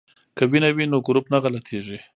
که 0.37 0.43
وینه 0.51 0.69
وي 0.75 0.85
نو 0.91 0.97
ګروپ 1.07 1.25
نه 1.33 1.37
غلطیږي. 1.43 1.99